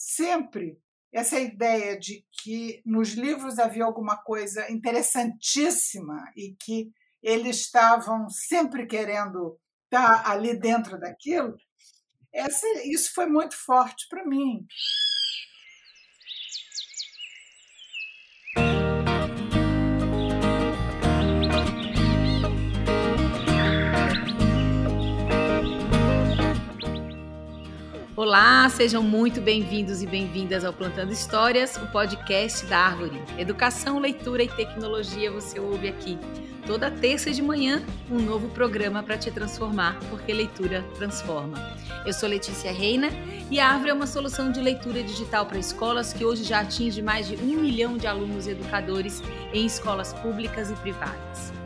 [0.00, 0.78] sempre
[1.12, 6.90] essa ideia de que nos livros havia alguma coisa interessantíssima e que
[7.22, 11.54] eles estavam sempre querendo estar ali dentro daquilo,
[12.32, 14.64] essa, isso foi muito forte para mim.
[28.22, 33.18] Olá, sejam muito bem-vindos e bem-vindas ao Plantando Histórias, o podcast da Árvore.
[33.38, 36.18] Educação, leitura e tecnologia você ouve aqui.
[36.66, 41.56] Toda terça de manhã, um novo programa para te transformar, porque leitura transforma.
[42.04, 43.08] Eu sou Letícia Reina
[43.50, 47.00] e a Árvore é uma solução de leitura digital para escolas que hoje já atinge
[47.00, 49.22] mais de um milhão de alunos e educadores
[49.54, 51.58] em escolas públicas e privadas.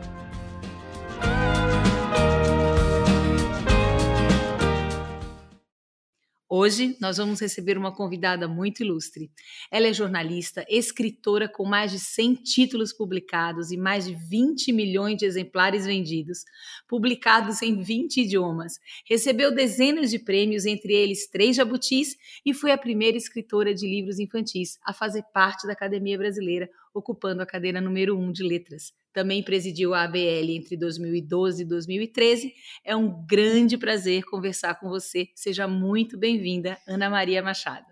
[6.57, 9.29] Hoje nós vamos receber uma convidada muito ilustre.
[9.69, 15.17] Ela é jornalista, escritora com mais de 100 títulos publicados e mais de 20 milhões
[15.17, 16.45] de exemplares vendidos,
[16.87, 18.79] publicados em 20 idiomas.
[19.05, 24.17] Recebeu dezenas de prêmios, entre eles três jabutis, e foi a primeira escritora de livros
[24.17, 28.93] infantis a fazer parte da Academia Brasileira, ocupando a cadeira número 1 um de letras
[29.15, 32.53] também presidiu a ABL entre 2012 e 2013.
[32.83, 35.29] É um grande prazer conversar com você.
[35.33, 37.85] Seja muito bem-vinda, Ana Maria Machado.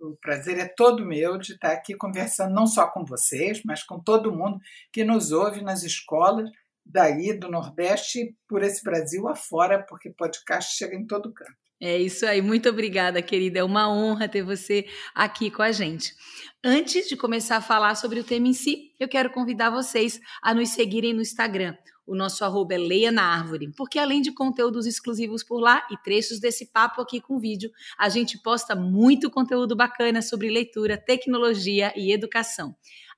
[0.00, 3.98] O prazer é todo meu de estar aqui conversando não só com vocês, mas com
[3.98, 4.60] todo mundo
[4.92, 6.48] que nos ouve nas escolas
[6.86, 11.61] daí do Nordeste por esse Brasil afora, porque podcast chega em todo canto.
[11.84, 13.58] É isso aí, muito obrigada, querida.
[13.58, 16.14] É uma honra ter você aqui com a gente.
[16.62, 20.54] Antes de começar a falar sobre o tema em si, eu quero convidar vocês a
[20.54, 21.76] nos seguirem no Instagram.
[22.06, 25.96] O nosso arroba é Leia na Árvore, porque além de conteúdos exclusivos por lá e
[26.04, 31.92] trechos desse papo aqui com vídeo, a gente posta muito conteúdo bacana sobre leitura, tecnologia
[31.96, 32.76] e educação.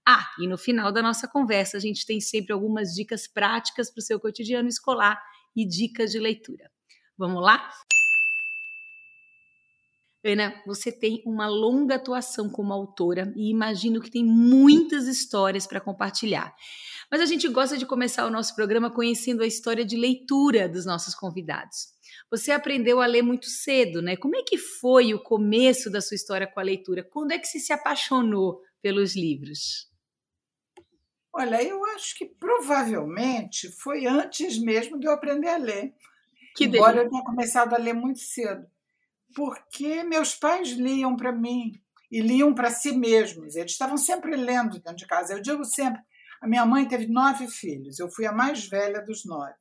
[0.08, 4.00] Ah, e no final da nossa conversa, a gente tem sempre algumas dicas práticas para
[4.00, 5.22] o seu cotidiano escolar
[5.54, 6.70] e dicas de leitura.
[7.18, 7.70] Vamos lá?
[10.24, 15.82] Ana, você tem uma longa atuação como autora e imagino que tem muitas histórias para
[15.82, 16.56] compartilhar.
[17.10, 20.86] Mas a gente gosta de começar o nosso programa conhecendo a história de leitura dos
[20.86, 21.92] nossos convidados.
[22.30, 24.16] Você aprendeu a ler muito cedo, né?
[24.16, 27.04] Como é que foi o começo da sua história com a leitura?
[27.04, 29.92] Quando é que você se apaixonou pelos livros?
[31.34, 35.92] Olha, eu acho que provavelmente foi antes mesmo de eu aprender a ler.
[36.56, 37.06] Que Embora delícia.
[37.06, 38.66] eu tenha começado a ler muito cedo
[39.34, 41.72] porque meus pais liam para mim
[42.10, 43.56] e liam para si mesmos.
[43.56, 45.32] Eles estavam sempre lendo dentro de casa.
[45.32, 46.00] Eu digo sempre:
[46.40, 49.54] a minha mãe teve nove filhos, eu fui a mais velha dos nove.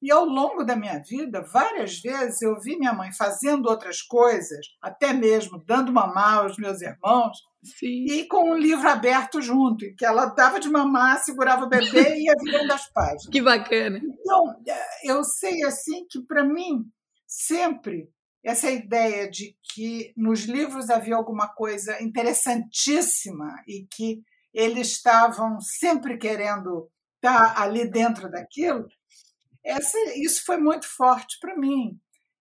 [0.00, 4.64] E ao longo da minha vida, várias vezes eu vi minha mãe fazendo outras coisas,
[4.80, 8.04] até mesmo dando mamar aos meus irmãos, Sim.
[8.08, 12.14] e com um livro aberto junto, em que ela dava de mamar, segurava o bebê
[12.14, 13.26] e ia virando as páginas.
[13.32, 13.98] Que bacana!
[13.98, 14.54] Então,
[15.02, 16.84] eu sei assim que, para mim,
[17.26, 18.08] sempre
[18.44, 24.22] essa ideia de que nos livros havia alguma coisa interessantíssima e que
[24.54, 28.86] eles estavam sempre querendo estar ali dentro daquilo,
[29.64, 31.98] essa, isso foi muito forte para mim.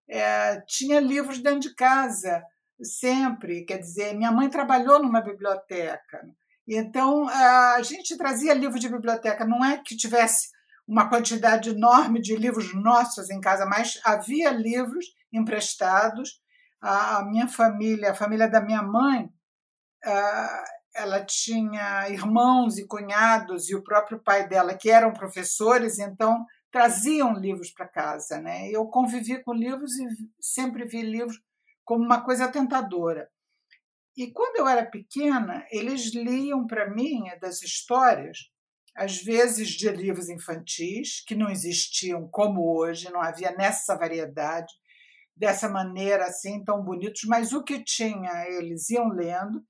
[0.08, 2.42] É, tinha livros dentro de casa,
[2.80, 3.64] sempre.
[3.64, 6.22] Quer dizer, minha mãe trabalhou numa biblioteca.
[6.68, 9.44] Então, a gente trazia livro de biblioteca.
[9.44, 10.48] Não é que tivesse
[10.86, 15.06] uma quantidade enorme de livros nossos em casa, mas havia livros
[15.36, 16.40] emprestados.
[16.80, 19.28] A minha família, a família da minha mãe,
[20.94, 27.34] ela tinha irmãos e cunhados e o próprio pai dela que eram professores, então traziam
[27.34, 28.68] livros para casa, né?
[28.70, 30.06] Eu convivi com livros e
[30.40, 31.40] sempre vi livros
[31.84, 33.30] como uma coisa tentadora.
[34.16, 38.50] E quando eu era pequena, eles liam para mim das histórias
[38.96, 44.72] às vezes de livros infantis, que não existiam como hoje, não havia nessa variedade,
[45.36, 49.64] dessa maneira assim tão bonitos, mas o que tinha eles iam lendo,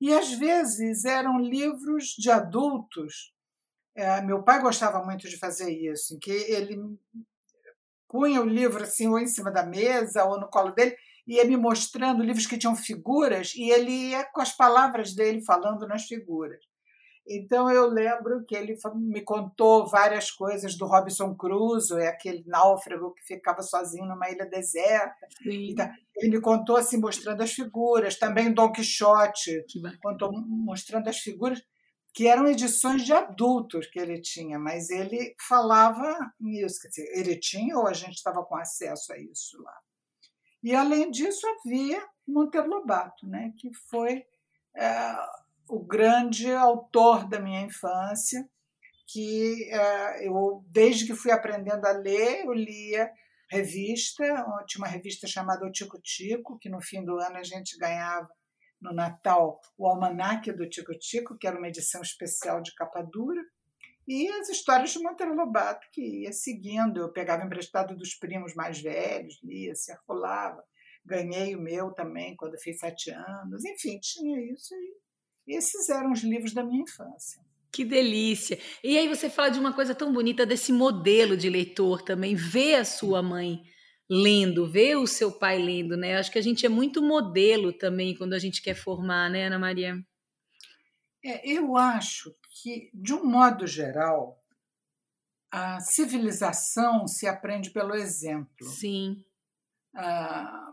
[0.00, 3.32] e às vezes eram livros de adultos.
[3.94, 6.76] É, meu pai gostava muito de fazer isso, em que ele
[8.08, 10.96] punha o livro assim ou em cima da mesa ou no colo dele
[11.26, 15.42] e ia me mostrando livros que tinham figuras e ele ia com as palavras dele
[15.44, 16.62] falando nas figuras.
[17.26, 23.22] Então eu lembro que ele me contou várias coisas do Robinson Crusoe, aquele náufrago que
[23.24, 25.28] ficava sozinho numa ilha deserta.
[25.46, 29.64] Então, ele me contou assim mostrando as figuras, também Don Quixote,
[30.02, 31.62] contou mostrando as figuras
[32.14, 37.38] que eram edições de adultos que ele tinha, mas ele falava nisso, quer dizer, ele
[37.38, 39.74] tinha ou a gente estava com acesso a isso lá.
[40.62, 43.52] E além disso havia Monteiro Lobato, né?
[43.58, 44.24] que foi
[44.76, 45.16] é,
[45.68, 48.48] o grande autor da minha infância,
[49.06, 53.10] que é, eu, desde que fui aprendendo a ler, eu lia
[53.50, 54.24] revista,
[54.66, 58.28] tinha uma revista chamada O Tico Tico, que no fim do ano a gente ganhava
[58.80, 63.42] no Natal o Almanaque do Tico Tico, que era uma edição especial de capa dura,
[64.06, 67.00] e as histórias de Monteiro Lobato, que ia seguindo.
[67.00, 70.64] Eu pegava emprestado dos primos mais velhos, lia, circulava.
[71.04, 73.64] Ganhei o meu também quando fiz sete anos.
[73.64, 74.74] Enfim, tinha isso.
[75.46, 77.42] E esses eram os livros da minha infância.
[77.72, 78.58] Que delícia!
[78.84, 82.74] E aí você fala de uma coisa tão bonita desse modelo de leitor também, ver
[82.74, 83.62] a sua mãe
[84.10, 86.18] lendo, ver o seu pai lendo, né?
[86.18, 89.58] Acho que a gente é muito modelo também quando a gente quer formar, né, Ana
[89.58, 89.96] Maria?
[91.24, 94.38] É, eu acho que, de um modo geral,
[95.50, 98.66] a civilização se aprende pelo exemplo.
[98.66, 99.24] Sim.
[99.94, 100.70] Ah,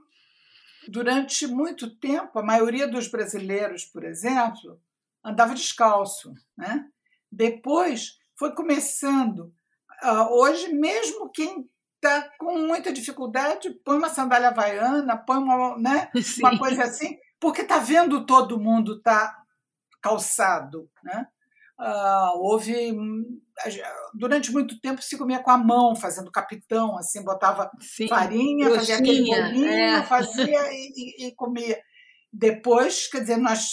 [0.87, 4.79] durante muito tempo, a maioria dos brasileiros, por exemplo,
[5.23, 6.33] andava descalço.
[6.57, 6.85] Né?
[7.31, 9.53] Depois foi começando.
[10.01, 16.09] Ah, hoje, mesmo quem está com muita dificuldade, põe uma sandália havaiana, põe uma, né,
[16.39, 19.43] uma coisa assim, porque está vendo todo mundo tá
[20.01, 20.89] calçado.
[21.03, 21.27] Né?
[21.79, 22.93] Uh, houve
[24.13, 28.97] durante muito tempo se comia com a mão, fazendo capitão, assim, botava Sim, farinha, fazia
[28.97, 30.03] aquele bolinho, é.
[30.03, 31.81] fazia e, e, comia.
[32.31, 33.71] Depois, quer dizer, nós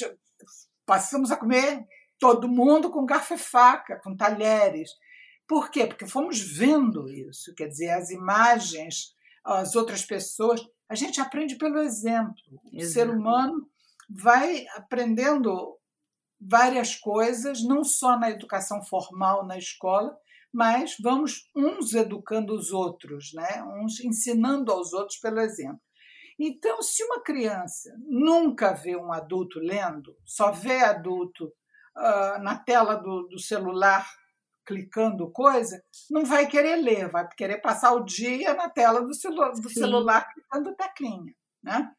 [0.85, 1.85] passamos a comer
[2.19, 4.91] todo mundo com garfo e faca, com talheres.
[5.47, 5.87] Por quê?
[5.87, 9.15] Porque fomos vendo isso, quer dizer, as imagens,
[9.45, 10.61] as outras pessoas.
[10.89, 12.35] A gente aprende pelo exemplo.
[12.73, 13.69] O ser humano
[14.09, 15.76] vai aprendendo
[16.41, 20.17] várias coisas, não só na educação formal na escola,
[20.53, 23.63] mas vamos uns educando os outros, né?
[23.83, 25.81] uns ensinando aos outros pelo exemplo.
[26.39, 31.47] Então, se uma criança nunca vê um adulto lendo, só vê adulto
[31.97, 34.07] uh, na tela do, do, celular
[34.65, 39.53] clicando coisa, não vai querer ler, vai querer passar o dia na tela do, celu
[39.53, 41.35] do celular clicando teclinha.
[41.63, 41.91] Né?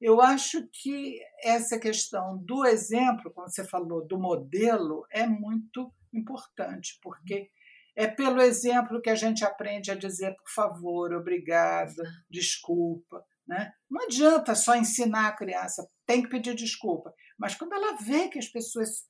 [0.00, 6.98] Eu acho que essa questão do exemplo, como você falou, do modelo, é muito importante,
[7.02, 7.50] porque
[7.94, 13.24] é pelo exemplo que a gente aprende a dizer por favor, obrigada, desculpa.
[13.46, 13.72] Né?
[13.90, 17.12] Não adianta só ensinar a criança, tem que pedir desculpa.
[17.36, 19.06] Mas quando ela vê que as pessoas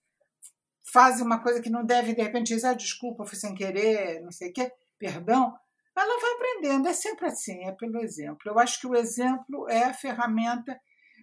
[0.93, 4.33] fazem uma coisa que não deve, de repente dizer ah, desculpa, foi sem querer, não
[4.33, 5.55] sei o quê, perdão,
[6.01, 6.89] ela vai aprendendo.
[6.89, 8.41] É sempre assim, é pelo exemplo.
[8.47, 10.79] Eu acho que o exemplo é a ferramenta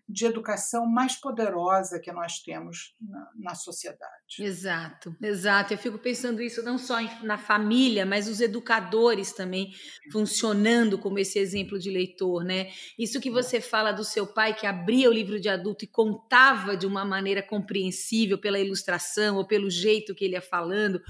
[0.09, 4.39] de educação mais poderosa que nós temos na, na, sociedade.
[4.39, 5.73] Exato, exato.
[5.73, 9.73] Eu fico pensando isso não só na família, mas os educadores também
[10.09, 12.71] funcionando como esse exemplo de leitor, né?
[12.97, 16.77] Isso que você fala do seu pai que abria o livro de adulto e contava
[16.77, 21.01] de uma maneira compreensível pela ilustração ou pelo jeito que ele ia falando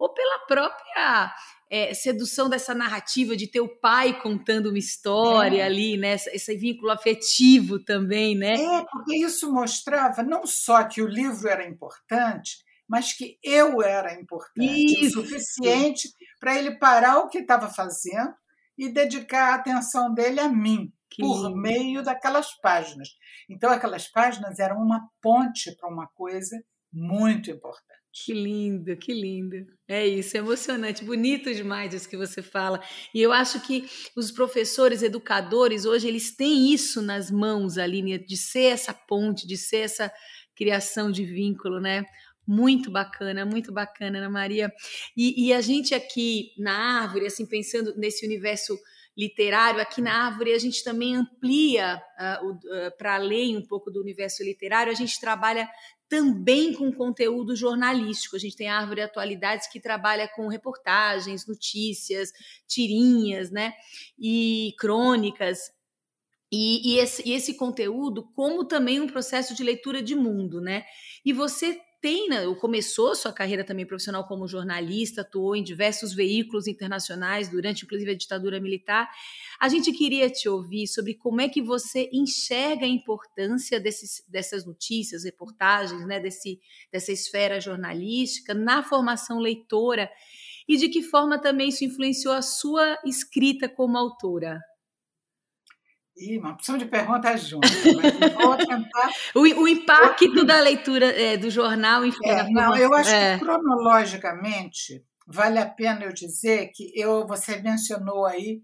[0.00, 1.30] ou pela própria
[1.70, 5.66] é, sedução dessa narrativa de ter o pai contando uma história é.
[5.66, 6.14] ali, né?
[6.14, 8.54] Esse vínculo afetivo também, né?
[8.54, 12.56] É, porque isso mostrava não só que o livro era importante,
[12.88, 15.20] mas que eu era importante isso.
[15.20, 16.08] o suficiente
[16.40, 18.34] para ele parar o que estava fazendo
[18.78, 20.90] e dedicar a atenção dele a mim.
[21.10, 21.56] Que por lindo.
[21.56, 23.08] meio daquelas páginas.
[23.48, 26.56] Então, aquelas páginas eram uma ponte para uma coisa
[26.92, 27.99] muito importante.
[28.12, 29.56] Que lindo, que lindo.
[29.86, 32.82] É isso, é emocionante, bonito demais isso que você fala.
[33.14, 38.36] E eu acho que os professores, educadores, hoje eles têm isso nas mãos, Aline, de
[38.36, 40.12] ser essa ponte, de ser essa
[40.56, 42.04] criação de vínculo, né?
[42.44, 44.72] Muito bacana, muito bacana, Ana Maria.
[45.16, 48.76] E, e a gente aqui na árvore, assim, pensando nesse universo
[49.16, 54.00] literário, aqui na Árvore a gente também amplia uh, uh, para além um pouco do
[54.00, 55.68] universo literário, a gente trabalha
[56.10, 58.34] também com conteúdo jornalístico.
[58.34, 62.32] A gente tem a Árvore Atualidades que trabalha com reportagens, notícias,
[62.66, 63.72] tirinhas, né?
[64.18, 65.70] E crônicas.
[66.52, 70.84] E, e, esse, e esse conteúdo, como também um processo de leitura de mundo, né?
[71.24, 76.66] E você tem, né, começou sua carreira também profissional como jornalista, atuou em diversos veículos
[76.66, 79.10] internacionais durante, inclusive, a ditadura militar.
[79.60, 84.64] A gente queria te ouvir sobre como é que você enxerga a importância desses, dessas
[84.64, 86.58] notícias, reportagens, né, desse,
[86.90, 90.10] dessa esfera jornalística na formação leitora
[90.66, 94.60] e de que forma também isso influenciou a sua escrita como autora.
[96.20, 99.10] Ih, uma opção de perguntas juntas, mas vou tentar.
[99.34, 102.28] o, o impacto da leitura é, do jornal, enfim.
[102.28, 103.38] É, não, eu acho é.
[103.38, 108.62] que cronologicamente vale a pena eu dizer que eu, você mencionou aí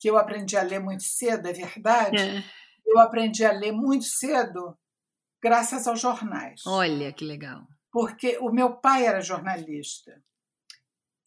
[0.00, 2.18] que eu aprendi a ler muito cedo, é verdade?
[2.18, 2.44] É.
[2.84, 4.76] Eu aprendi a ler muito cedo,
[5.40, 6.62] graças aos jornais.
[6.66, 7.66] Olha que legal.
[7.92, 10.20] Porque o meu pai era jornalista.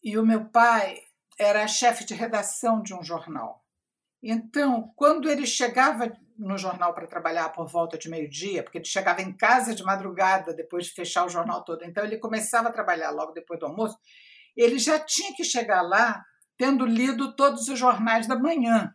[0.02, 0.98] E o meu pai
[1.38, 3.61] era chefe de redação de um jornal.
[4.22, 9.20] Então, quando ele chegava no jornal para trabalhar por volta de meio-dia, porque ele chegava
[9.20, 13.10] em casa de madrugada depois de fechar o jornal todo, então ele começava a trabalhar
[13.10, 13.98] logo depois do almoço,
[14.56, 16.22] ele já tinha que chegar lá
[16.56, 18.92] tendo lido todos os jornais da manhã,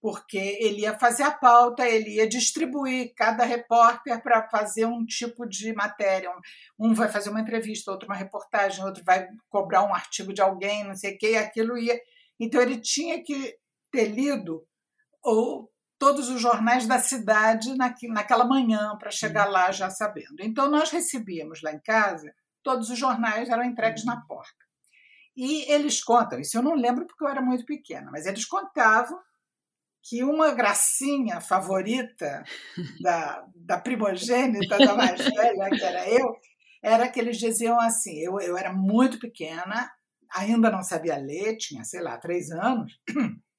[0.00, 5.46] porque ele ia fazer a pauta, ele ia distribuir cada repórter para fazer um tipo
[5.46, 6.30] de matéria.
[6.78, 10.84] Um vai fazer uma entrevista, outro uma reportagem, outro vai cobrar um artigo de alguém,
[10.84, 12.00] não sei o quê, e aquilo ia.
[12.38, 13.54] Então ele tinha que
[13.90, 14.64] ter lido
[15.22, 20.40] ou todos os jornais da cidade naquela manhã para chegar lá já sabendo.
[20.40, 22.32] Então nós recebíamos lá em casa,
[22.62, 24.64] todos os jornais eram entregues na porta.
[25.36, 29.18] E eles contam, isso eu não lembro porque eu era muito pequena, mas eles contavam
[30.02, 32.42] que uma gracinha favorita
[33.02, 36.34] da, da primogênita, da mais velha, que era eu,
[36.82, 39.90] era que eles diziam assim: eu, eu era muito pequena,
[40.34, 42.98] ainda não sabia ler, tinha, sei lá, três anos,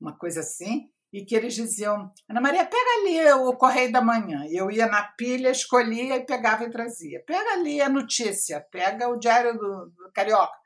[0.00, 4.44] uma coisa assim, e que eles diziam: Ana Maria, pega ali o Correio da Manhã.
[4.46, 7.22] E eu ia na pilha, escolhia e pegava e trazia.
[7.26, 10.56] Pega ali a notícia, pega o Diário do, do Carioca.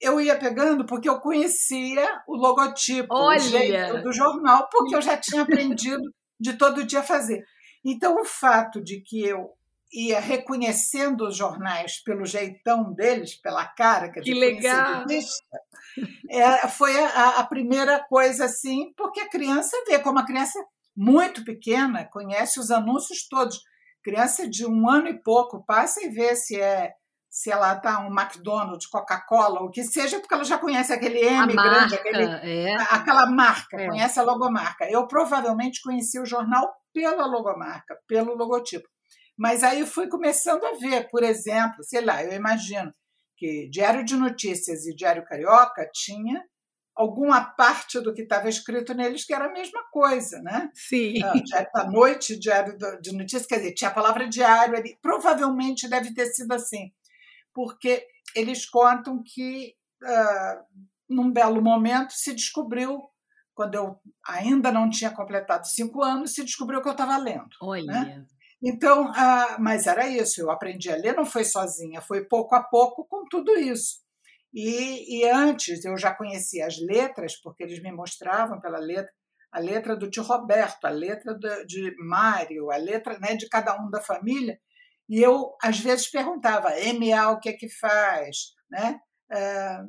[0.00, 3.38] Eu ia pegando porque eu conhecia o logotipo Olha.
[3.38, 6.02] o jeito do jornal, porque eu já tinha aprendido
[6.38, 7.42] de todo dia fazer.
[7.84, 9.50] Então, o fato de que eu
[9.92, 15.04] ia reconhecendo os jornais pelo jeitão deles, pela cara, que, que legal.
[16.28, 20.62] É, foi a, a, primeira coisa assim, porque a criança vê como a criança
[20.94, 23.60] muito pequena conhece os anúncios todos.
[24.02, 26.92] Criança de um ano e pouco passa e vê se é
[27.36, 31.36] se ela está um McDonald's, Coca-Cola, o que seja, porque ela já conhece aquele M
[31.36, 32.74] a grande, marca, aquele, é.
[32.88, 33.88] aquela marca, é.
[33.88, 34.90] conhece a logomarca.
[34.90, 38.88] Eu provavelmente conheci o jornal pela logomarca, pelo logotipo.
[39.36, 42.92] Mas aí fui começando a ver, por exemplo, sei lá, eu imagino
[43.36, 46.42] que Diário de Notícias e Diário Carioca tinha
[46.96, 50.70] alguma parte do que estava escrito neles que era a mesma coisa, né?
[50.72, 51.22] Sim.
[51.22, 54.96] Ah, diário da noite, Diário de Notícias, quer dizer, tinha a palavra diário ali.
[55.02, 56.90] Provavelmente deve ter sido assim,
[57.52, 63.02] porque eles contam que, uh, num belo momento, se descobriu,
[63.54, 67.50] quando eu ainda não tinha completado cinco anos, se descobriu que eu estava lendo.
[67.60, 67.84] Olha.
[67.84, 68.26] Né?
[68.62, 72.62] Então, ah, mas era isso, eu aprendi a ler, não foi sozinha, foi pouco a
[72.62, 74.00] pouco com tudo isso.
[74.52, 79.12] E, e antes eu já conhecia as letras, porque eles me mostravam pela letra,
[79.52, 83.76] a letra do tio Roberto, a letra de, de Mário, a letra né, de cada
[83.80, 84.58] um da família,
[85.08, 88.98] e eu às vezes perguntava, MA o que é que faz, né?
[89.30, 89.84] Ah,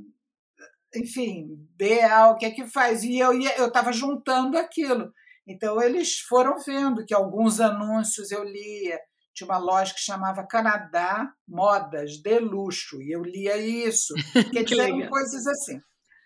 [0.96, 1.48] enfim,
[1.78, 3.34] BA o que é que faz, e eu
[3.68, 5.12] estava juntando aquilo.
[5.48, 9.00] Então, eles foram vendo que alguns anúncios eu lia.
[9.34, 14.14] Tinha uma loja que chamava Canadá Modas de Luxo, e eu lia isso.
[14.52, 15.80] Quer dizer, eram coisas assim.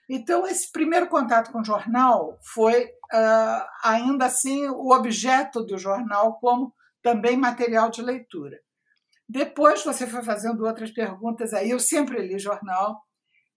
[0.10, 6.40] Então, esse primeiro contato com o jornal foi, uh, ainda assim, o objeto do jornal
[6.40, 8.60] como também material de leitura.
[9.28, 11.70] Depois você foi fazendo outras perguntas aí.
[11.70, 13.02] Eu sempre li jornal,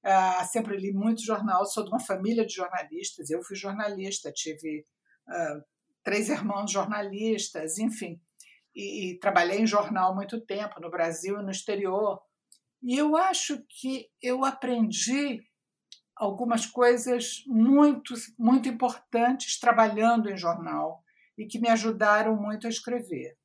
[0.04, 1.64] uh, sempre li muito jornal.
[1.66, 3.30] Sou de uma família de jornalistas.
[3.30, 4.85] Eu fui jornalista, tive
[5.28, 5.64] uh,
[6.02, 8.21] três irmãos jornalistas, enfim.
[8.75, 12.21] E, e, trabalhei em jornal muito tempo, no Brasil e no exterior.
[12.83, 15.43] E eu acho que eu aprendi
[16.16, 21.02] algumas coisas muito, muito importantes trabalhando em jornal
[21.37, 23.37] e que me ajudaram muito a escrever.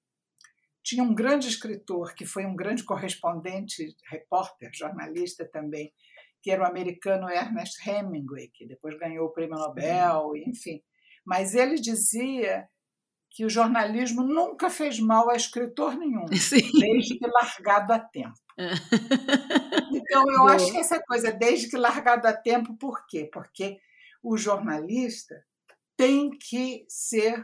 [0.83, 5.93] Tinha um grande escritor, que foi um grande correspondente, repórter, jornalista também,
[6.41, 10.81] que era o americano Ernest Hemingway, que depois ganhou o prêmio Nobel, enfim.
[11.29, 12.67] Mas ele dizia
[13.29, 16.67] que o jornalismo nunca fez mal a escritor nenhum, Sim.
[16.79, 18.33] desde que largado a tempo.
[18.57, 18.71] É.
[19.93, 20.55] Então, eu Boa.
[20.55, 23.29] acho que essa coisa, desde que largado a tempo, por quê?
[23.31, 23.77] Porque
[24.23, 25.35] o jornalista
[25.95, 27.43] tem que ser,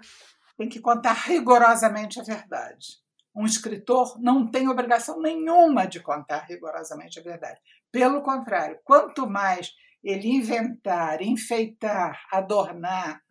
[0.57, 2.97] tem que contar rigorosamente a verdade.
[3.35, 7.59] Um escritor não tem obrigação nenhuma de contar rigorosamente a verdade.
[7.91, 9.71] Pelo contrário, quanto mais
[10.03, 13.21] ele inventar, enfeitar, adornar,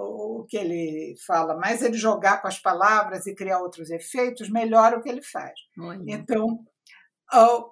[0.00, 4.94] o que ele fala, mais ele jogar com as palavras e criar outros efeitos, melhor
[4.94, 5.58] o que ele faz.
[5.78, 6.02] Olha.
[6.06, 6.64] Então,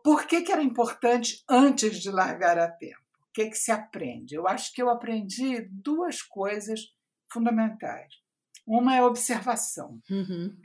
[0.02, 3.00] por que, que era importante antes de largar a tempo?
[3.20, 4.34] O que, que se aprende?
[4.34, 6.80] Eu acho que eu aprendi duas coisas
[7.30, 8.12] fundamentais.
[8.66, 10.00] Uma é a observação.
[10.10, 10.56] Uhum.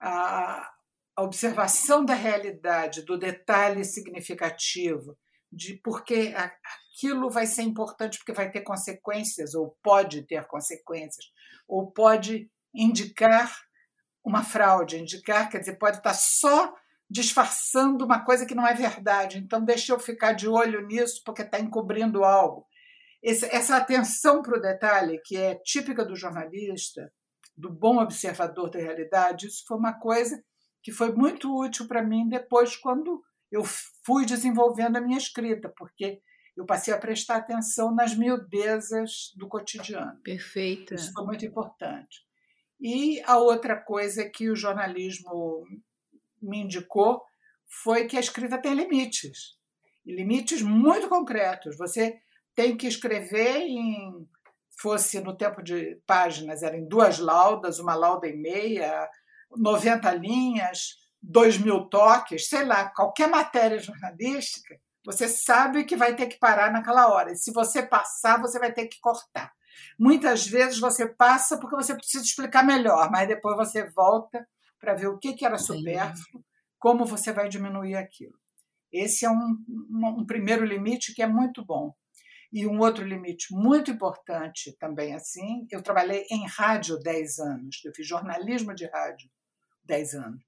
[0.00, 0.72] A,
[1.14, 5.16] a observação da realidade, do detalhe significativo,
[5.52, 11.26] de porque aquilo vai ser importante porque vai ter consequências, ou pode ter consequências,
[11.68, 13.54] ou pode indicar
[14.24, 16.74] uma fraude, indicar, quer dizer, pode estar só
[17.08, 19.38] disfarçando uma coisa que não é verdade.
[19.38, 22.66] Então, deixa eu ficar de olho nisso, porque está encobrindo algo.
[23.22, 27.12] Essa atenção para o detalhe, que é típica do jornalista,
[27.56, 30.42] do bom observador da realidade, isso foi uma coisa
[30.82, 33.62] que foi muito útil para mim depois, quando eu
[34.04, 36.20] fui desenvolvendo a minha escrita, porque
[36.56, 40.18] eu passei a prestar atenção nas miudezas do cotidiano.
[40.22, 40.94] Perfeito.
[40.94, 42.24] Isso foi muito importante.
[42.80, 45.64] E a outra coisa que o jornalismo
[46.40, 47.22] me indicou
[47.66, 49.56] foi que a escrita tem limites,
[50.04, 51.76] e limites muito concretos.
[51.76, 52.20] Você
[52.54, 54.26] tem que escrever em
[54.78, 59.08] fosse no tempo de páginas, eram duas laudas, uma lauda e meia,
[59.50, 66.26] 90 linhas, dois mil toques, sei lá, qualquer matéria jornalística, você sabe que vai ter
[66.26, 67.32] que parar naquela hora.
[67.32, 69.52] E se você passar, você vai ter que cortar.
[69.98, 74.46] Muitas vezes você passa porque você precisa explicar melhor, mas depois você volta
[74.80, 76.44] para ver o que, que era supérfluo,
[76.78, 78.34] como você vai diminuir aquilo.
[78.92, 81.94] Esse é um, um, um primeiro limite que é muito bom.
[82.52, 87.92] E um outro limite muito importante também assim, eu trabalhei em rádio 10 anos, eu
[87.94, 89.28] fiz jornalismo de rádio
[89.84, 90.42] 10 anos,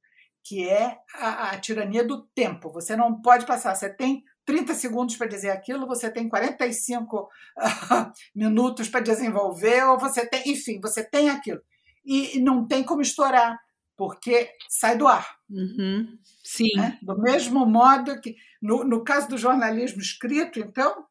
[0.45, 2.73] que é a, a tirania do tempo.
[2.73, 7.29] Você não pode passar, você tem 30 segundos para dizer aquilo, você tem 45 uh,
[8.35, 11.61] minutos para desenvolver, ou você tem, enfim, você tem aquilo.
[12.05, 13.59] E não tem como estourar,
[13.95, 15.29] porque sai do ar.
[15.51, 16.17] Uhum.
[16.43, 16.75] Sim.
[16.77, 16.99] Né?
[17.03, 21.05] Do mesmo modo que, no, no caso do jornalismo escrito, então,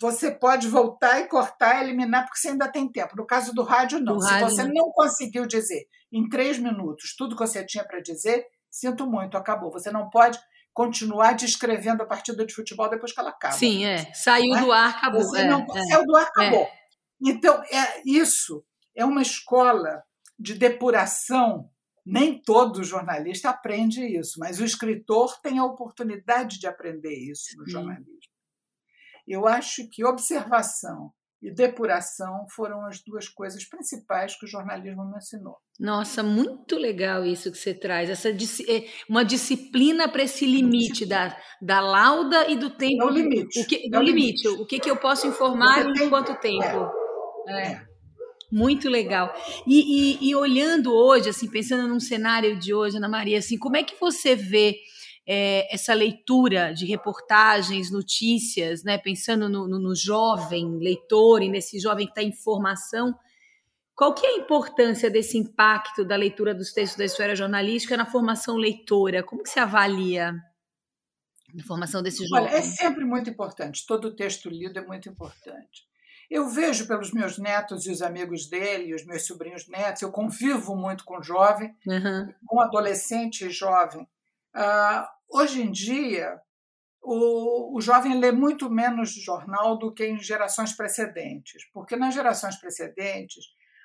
[0.00, 3.16] você pode voltar e cortar, eliminar, porque você ainda tem tempo.
[3.16, 4.14] No caso do rádio, não.
[4.14, 8.00] Do Se rádio, você não conseguiu dizer em três minutos tudo que você tinha para
[8.00, 9.70] dizer, sinto muito, acabou.
[9.70, 10.38] Você não pode
[10.72, 13.54] continuar descrevendo a partida de futebol depois que ela acaba.
[13.54, 14.12] Sim, é.
[14.14, 14.60] Saiu é?
[14.60, 15.22] do ar, acabou.
[15.22, 15.84] Você é, não, é.
[15.84, 16.62] Saiu do ar, acabou.
[16.62, 16.72] É.
[17.22, 18.64] Então, é, isso
[18.94, 20.02] é uma escola
[20.38, 21.70] de depuração.
[22.04, 27.68] Nem todo jornalista aprende isso, mas o escritor tem a oportunidade de aprender isso no
[27.68, 28.35] jornalismo.
[29.26, 31.10] Eu acho que observação
[31.42, 35.56] e depuração foram as duas coisas principais que o jornalismo me ensinou.
[35.78, 41.36] Nossa, muito legal isso que você traz, essa é, uma disciplina para esse limite da,
[41.60, 43.02] da lauda e do tempo.
[43.02, 43.60] É o limite.
[43.60, 44.42] O que, é o limite.
[44.44, 44.62] limite.
[44.62, 46.90] O que, que eu posso informar você em quanto tempo?
[47.48, 47.72] É.
[47.72, 47.86] é.
[48.50, 49.34] Muito legal.
[49.66, 53.76] E, e, e olhando hoje, assim, pensando num cenário de hoje, Ana Maria, assim, como
[53.76, 54.76] é que você vê
[55.26, 61.80] é, essa leitura de reportagens, notícias, né, pensando no, no, no jovem leitor e nesse
[61.80, 63.14] jovem que está em formação,
[63.96, 68.04] qual que é a importância desse impacto da leitura dos textos da história jornalística na
[68.04, 69.22] formação leitora?
[69.22, 70.34] Como que se avalia
[71.58, 72.44] a formação desse jovem?
[72.44, 73.86] Olha, é sempre muito importante.
[73.86, 75.86] Todo texto lido é muito importante.
[76.28, 80.76] Eu vejo pelos meus netos e os amigos dele, os meus sobrinhos netos, eu convivo
[80.76, 82.34] muito com jovem, uhum.
[82.44, 84.02] com adolescente e jovem.
[84.54, 86.40] Uh, Hoje em dia,
[87.02, 92.56] o, o jovem lê muito menos jornal do que em gerações precedentes, porque nas gerações
[92.56, 93.44] precedentes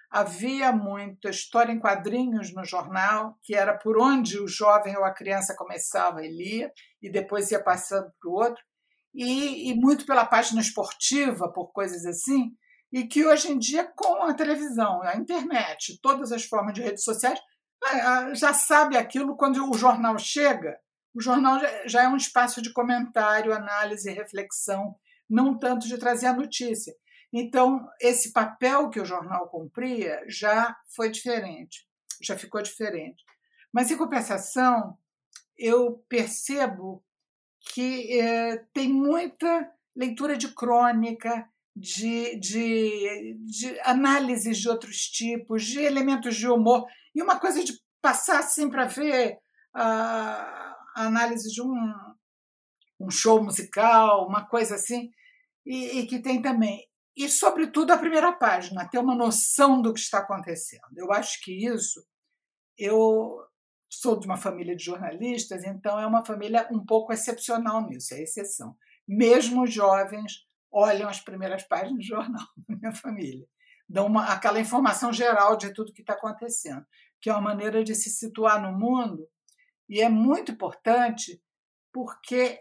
[0.09, 5.13] havia muita história em quadrinhos no jornal, que era por onde o jovem ou a
[5.13, 8.61] criança começava e lia, e depois ia passando para o outro,
[9.13, 12.51] e, e, muito pela página esportiva, por coisas assim,
[12.91, 17.03] e que hoje em dia, com a televisão, a internet, todas as formas de redes
[17.03, 17.39] sociais,
[18.33, 20.77] já sabe aquilo quando o jornal chega,
[21.13, 24.95] o jornal já é um espaço de comentário, análise, reflexão,
[25.29, 26.93] não tanto de trazer a notícia.
[27.33, 31.87] Então, esse papel que o jornal cumpria já foi diferente,
[32.21, 33.23] já ficou diferente.
[33.71, 34.97] Mas, em compensação,
[35.57, 37.03] eu percebo
[37.73, 45.79] que é, tem muita leitura de crônica, de, de, de análises de outros tipos, de
[45.79, 49.37] elementos de humor, e uma coisa de passar assim para ver.
[49.73, 51.93] Uh, a análise de um,
[52.99, 55.09] um show musical, uma coisa assim,
[55.65, 56.87] e, e, que tem também.
[57.15, 60.81] E, sobretudo, a primeira página, ter uma noção do que está acontecendo.
[60.95, 62.01] Eu acho que isso.
[62.77, 63.37] Eu
[63.89, 68.21] sou de uma família de jornalistas, então é uma família um pouco excepcional nisso, é
[68.21, 68.75] exceção.
[69.05, 73.45] Mesmo os jovens olham as primeiras páginas do jornal da minha família.
[73.89, 76.85] Dão uma, aquela informação geral de tudo que está acontecendo,
[77.19, 79.27] que é uma maneira de se situar no mundo
[79.91, 81.41] e é muito importante
[81.91, 82.59] porque,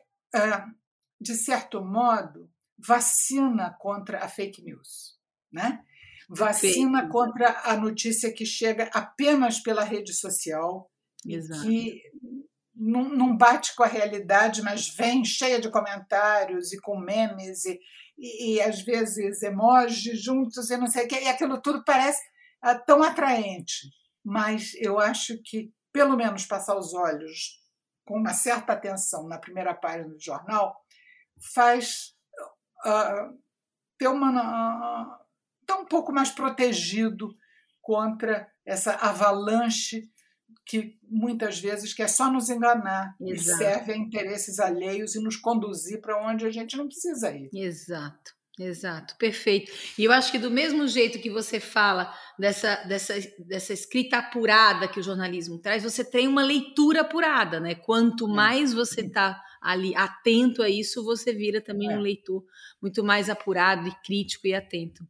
[1.20, 5.16] de certo modo, vacina contra a fake news.
[5.52, 5.82] Né?
[6.28, 10.90] Vacina contra a notícia que chega apenas pela rede social,
[11.26, 11.62] Exato.
[11.62, 12.02] que
[12.74, 17.78] não bate com a realidade, mas vem cheia de comentários e com memes e,
[18.18, 22.22] e, e às vezes emojis juntos e não sei o quê, e aquilo tudo parece
[22.64, 23.88] é tão atraente,
[24.24, 27.60] mas eu acho que, pelo menos, passar os olhos
[28.04, 30.76] com uma certa atenção na primeira página do jornal
[31.54, 32.14] faz
[32.84, 33.38] uh,
[33.98, 34.30] ter uma.
[34.30, 35.20] Uh,
[35.66, 37.34] tá um pouco mais protegido
[37.80, 40.10] contra essa avalanche
[40.66, 43.62] que muitas vezes quer só nos enganar Exato.
[43.62, 47.50] e serve a interesses alheios e nos conduzir para onde a gente não precisa ir.
[47.52, 48.32] Exato.
[48.62, 49.72] Exato, perfeito.
[49.96, 54.86] E eu acho que do mesmo jeito que você fala dessa, dessa, dessa escrita apurada
[54.86, 57.74] que o jornalismo traz, você tem uma leitura apurada, né?
[57.74, 58.34] Quanto é.
[58.34, 61.96] mais você está ali atento a isso, você vira também é.
[61.96, 62.44] um leitor
[62.82, 65.08] muito mais apurado e crítico e atento.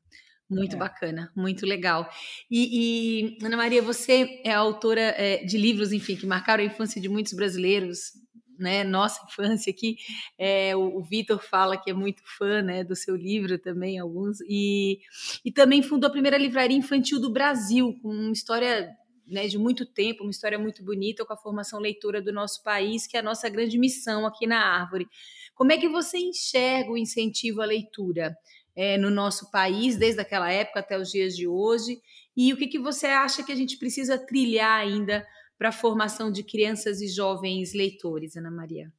[0.49, 0.79] Muito é.
[0.79, 2.09] bacana, muito legal.
[2.49, 7.01] E, e, Ana Maria, você é autora é, de livros, enfim, que marcaram a infância
[7.01, 8.13] de muitos brasileiros,
[8.61, 8.85] né?
[8.85, 9.97] Nossa infância aqui.
[10.39, 14.39] É, o, o Vitor fala que é muito fã, né, do seu livro também, alguns.
[14.43, 15.01] E,
[15.45, 18.91] e também fundou a primeira livraria infantil do Brasil, com uma história
[19.27, 23.07] né, de muito tempo, uma história muito bonita com a formação leitora do nosso país,
[23.07, 25.09] que é a nossa grande missão aqui na Árvore.
[25.55, 28.37] Como é que você enxerga o incentivo à leitura?
[28.75, 32.01] é, no nosso país, desde aquela época até os dias de hoje?
[32.37, 35.27] E o que, que você acha que a gente precisa trilhar ainda
[35.61, 38.91] para a formação de crianças e jovens leitores, Ana Maria?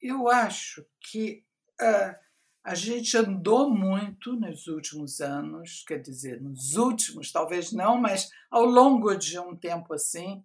[0.00, 1.44] Eu acho que
[1.80, 2.18] uh,
[2.64, 8.64] a gente andou muito nos últimos anos, quer dizer, nos últimos, talvez não, mas ao
[8.64, 10.44] longo de um tempo assim,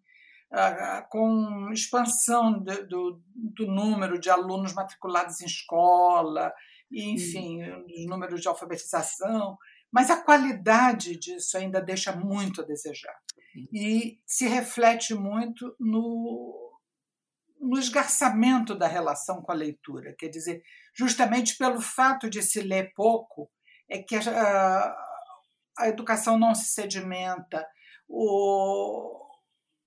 [0.52, 6.54] uh, com expansão do, do, do número de alunos matriculados em escola,
[6.92, 9.58] enfim, os números de alfabetização,
[9.92, 13.18] mas a qualidade disso ainda deixa muito a desejar.
[13.72, 16.80] E se reflete muito no,
[17.60, 20.16] no esgarçamento da relação com a leitura.
[20.18, 20.62] Quer dizer,
[20.94, 23.50] justamente pelo fato de se ler pouco,
[23.90, 24.96] é que a,
[25.78, 27.66] a educação não se sedimenta,
[28.08, 29.28] o,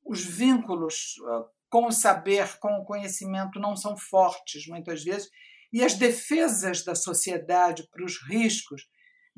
[0.05, 5.31] os vínculos ah, com o saber, com o conhecimento não são fortes, muitas vezes,
[5.73, 8.89] e as defesas da sociedade para os riscos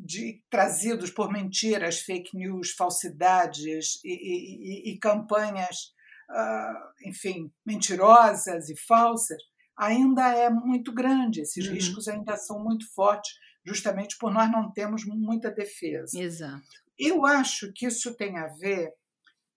[0.02, 5.92] de, trazidos por mentiras, fake news, falsidades e, e, e campanhas,
[6.30, 9.40] uh, enfim, mentirosas e falsas,
[9.78, 11.42] ainda é muito grande.
[11.42, 11.74] Esses uhum.
[11.74, 13.32] riscos ainda são muito fortes,
[13.64, 16.20] justamente por nós não termos muita defesa.
[16.20, 16.66] Exato.
[16.98, 18.88] Eu acho que isso tem a ver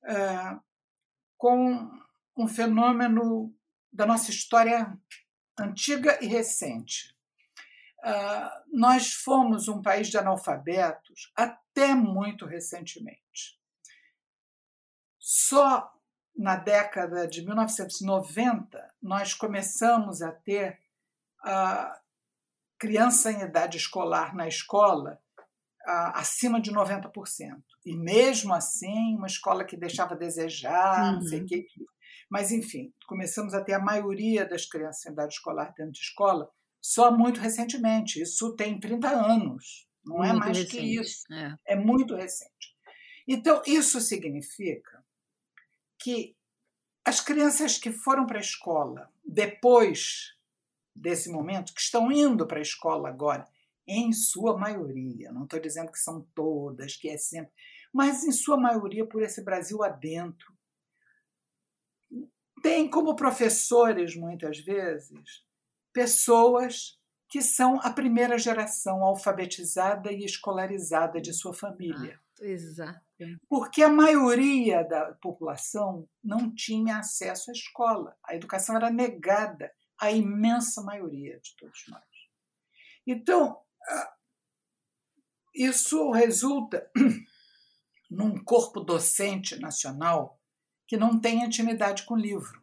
[0.03, 0.59] uh,
[1.37, 1.89] com
[2.37, 3.53] um fenômeno
[3.91, 4.95] da nossa história
[5.57, 7.14] antiga e recente.
[8.05, 13.59] Uh, nós fomos um país de analfabetos até muito recentemente.
[15.19, 15.91] Só
[16.37, 20.79] na década de 1990 nós começamos a ter
[21.43, 21.99] a
[22.77, 25.19] criança em idade escolar na escola
[26.13, 27.11] acima de 90%.
[27.85, 31.13] E mesmo assim, uma escola que deixava a desejar, uhum.
[31.13, 31.47] não sei o uhum.
[31.47, 31.67] que,
[32.29, 36.49] mas, enfim, começamos a ter a maioria das crianças em idade escolar dentro de escola
[36.85, 38.21] só muito recentemente.
[38.21, 40.77] Isso tem 30 anos, não é muito é mais recente.
[40.77, 41.33] que isso.
[41.33, 41.57] É.
[41.65, 42.75] é muito recente.
[43.27, 45.03] Então, isso significa
[45.97, 46.37] que
[47.03, 50.35] as crianças que foram para a escola depois
[50.95, 53.47] desse momento, que estão indo para a escola agora,
[53.87, 57.51] em sua maioria, não estou dizendo que são todas, que é sempre,
[57.91, 60.53] mas em sua maioria por esse Brasil adentro,
[62.61, 65.44] tem como professores, muitas vezes,
[65.95, 72.19] pessoas que são a primeira geração alfabetizada e escolarizada de sua família.
[72.41, 72.99] Ah, exato.
[73.47, 78.17] Porque a maioria da população não tinha acesso à escola.
[78.25, 82.03] A educação era negada à imensa maioria de todos nós.
[83.07, 84.13] Então, ah,
[85.53, 86.91] isso resulta
[88.11, 90.41] num corpo docente nacional
[90.85, 92.61] que não tem intimidade com o livro,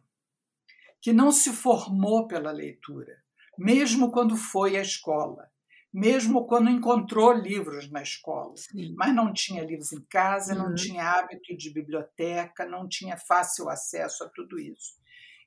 [1.01, 3.22] que não se formou pela leitura,
[3.57, 5.49] mesmo quando foi à escola,
[5.93, 8.95] mesmo quando encontrou livros na escola, Sim.
[8.97, 10.69] mas não tinha livros em casa, uhum.
[10.69, 15.01] não tinha hábito de biblioteca, não tinha fácil acesso a tudo isso.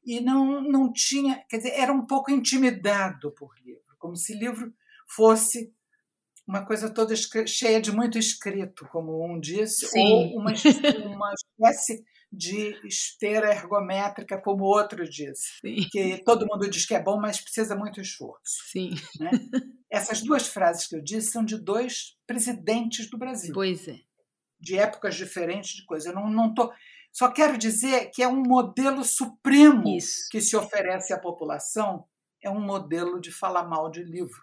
[0.04, 4.72] E não, não tinha, quer dizer, era um pouco intimidado por livro, como se livro
[5.08, 5.74] fosse
[6.46, 7.12] uma coisa toda
[7.44, 10.12] cheia de muito escrito, como um disse, Sim.
[10.12, 10.52] ou uma,
[11.12, 12.04] uma espécie
[12.37, 15.88] de esteira ergométrica, como o outro disse, Sim.
[15.90, 18.62] que todo mundo diz que é bom, mas precisa muito esforço.
[18.70, 18.90] Sim.
[19.18, 19.31] Né?
[19.90, 23.55] Essas duas frases que eu disse são de dois presidentes do Brasil.
[23.55, 24.01] Pois é.
[24.61, 26.07] De épocas diferentes de coisas.
[26.07, 26.72] Eu não, não tô,
[27.12, 30.29] só quero dizer que é um modelo supremo Isso.
[30.31, 32.05] que se oferece à população,
[32.42, 34.42] é um modelo de falar mal de livro.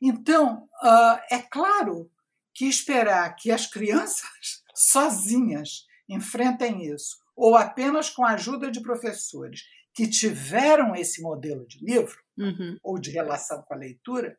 [0.00, 2.10] Então, uh, é claro
[2.54, 9.62] que esperar que as crianças sozinhas enfrentem isso, ou apenas com a ajuda de professores
[9.94, 12.78] que tiveram esse modelo de livro uhum.
[12.82, 14.38] ou de relação com a leitura,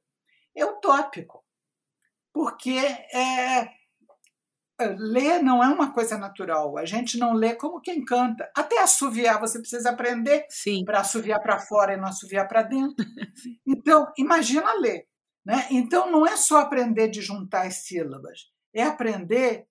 [0.56, 1.44] é utópico.
[2.34, 3.70] Porque é,
[4.98, 6.78] ler não é uma coisa natural.
[6.78, 8.50] A gente não lê como quem canta.
[8.56, 10.46] Até assoviar você precisa aprender
[10.86, 13.06] para assoviar para fora e não assoviar para dentro.
[13.66, 15.06] Então, imagina ler.
[15.46, 15.68] Né?
[15.70, 19.68] Então, não é só aprender de juntar as sílabas, é aprender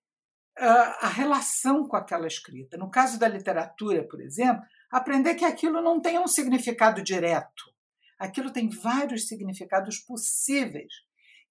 [0.59, 2.77] a relação com aquela escrita.
[2.77, 7.73] No caso da literatura, por exemplo, aprender que aquilo não tem um significado direto.
[8.19, 10.93] Aquilo tem vários significados possíveis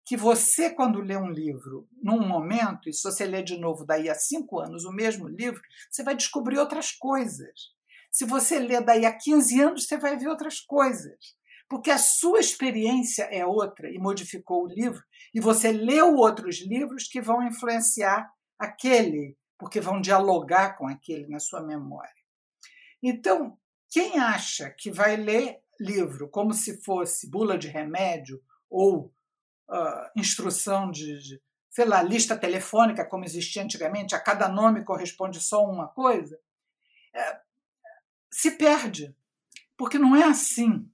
[0.06, 4.10] que você, quando lê um livro num momento, e se você ler de novo daí
[4.10, 7.72] a cinco anos o mesmo livro, você vai descobrir outras coisas.
[8.12, 11.36] Se você ler daí a 15 anos, você vai ver outras coisas.
[11.70, 15.02] Porque a sua experiência é outra e modificou o livro,
[15.34, 18.30] e você leu outros livros que vão influenciar
[18.62, 22.14] aquele, porque vão dialogar com aquele na sua memória.
[23.02, 23.58] Então,
[23.90, 29.12] quem acha que vai ler livro como se fosse bula de remédio ou
[29.68, 35.42] uh, instrução de, de, sei lá, lista telefônica, como existia antigamente, a cada nome corresponde
[35.42, 36.40] só uma coisa,
[37.14, 37.40] é,
[38.32, 39.16] se perde,
[39.76, 40.88] porque não é assim.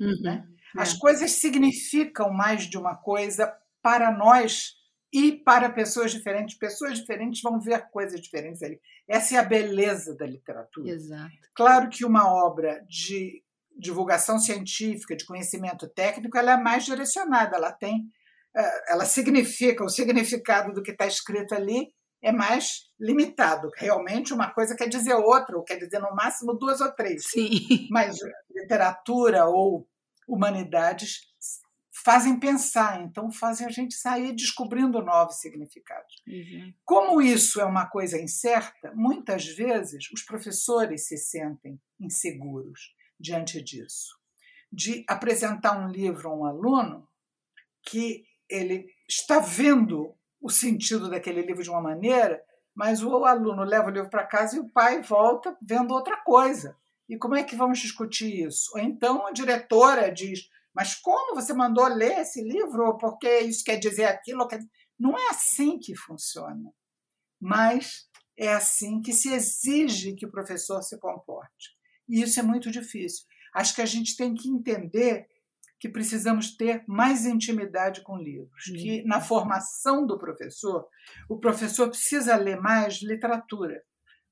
[0.00, 0.48] Uhum, né?
[0.76, 0.82] é.
[0.82, 4.81] As coisas significam mais de uma coisa para nós
[5.12, 6.56] e para pessoas diferentes.
[6.56, 8.80] Pessoas diferentes vão ver coisas diferentes ali.
[9.06, 10.90] Essa é a beleza da literatura.
[10.90, 11.30] Exato.
[11.54, 13.42] Claro que uma obra de
[13.76, 18.10] divulgação científica, de conhecimento técnico, ela é mais direcionada, ela tem
[18.54, 21.88] é, ela significa, o significado do que está escrito ali
[22.22, 23.70] é mais limitado.
[23.76, 27.24] Realmente, uma coisa quer dizer outra, ou quer dizer no máximo duas ou três.
[27.28, 27.88] Sim.
[27.90, 28.18] Mas
[28.54, 29.88] literatura ou
[30.28, 31.31] humanidades
[32.04, 36.22] fazem pensar, então fazem a gente sair descobrindo novos significados.
[36.26, 36.72] Uhum.
[36.84, 44.18] Como isso é uma coisa incerta, muitas vezes os professores se sentem inseguros diante disso.
[44.70, 47.08] De apresentar um livro a um aluno
[47.82, 52.42] que ele está vendo o sentido daquele livro de uma maneira,
[52.74, 56.76] mas o aluno leva o livro para casa e o pai volta vendo outra coisa.
[57.08, 58.70] E como é que vamos discutir isso?
[58.74, 62.96] Ou então a diretora diz: Mas como você mandou ler esse livro?
[62.98, 64.46] Porque isso quer dizer aquilo?
[64.98, 66.72] Não é assim que funciona.
[67.40, 68.08] Mas
[68.38, 71.76] é assim que se exige que o professor se comporte.
[72.08, 73.26] E isso é muito difícil.
[73.54, 75.26] Acho que a gente tem que entender
[75.78, 78.74] que precisamos ter mais intimidade com livros, uhum.
[78.76, 80.86] que na formação do professor,
[81.28, 83.82] o professor precisa ler mais literatura.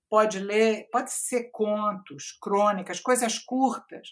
[0.09, 4.09] Pode ler, pode ser contos, crônicas, coisas curtas,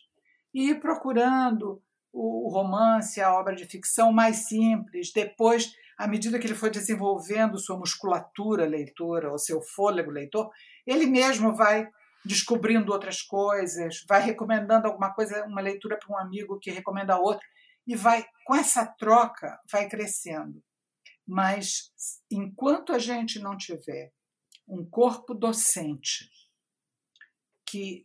[0.53, 1.81] e ir procurando
[2.13, 5.13] o romance, a obra de ficção mais simples.
[5.13, 10.51] Depois, à medida que ele for desenvolvendo sua musculatura leitora, ou seu fôlego leitor,
[10.87, 11.89] ele mesmo vai
[12.25, 17.47] descobrindo outras coisas, vai recomendando alguma coisa, uma leitura para um amigo que recomenda outra,
[17.87, 20.63] e vai, com essa troca, vai crescendo.
[21.27, 21.93] Mas
[22.31, 24.13] enquanto a gente não tiver
[24.67, 26.29] um corpo docente
[27.67, 28.05] que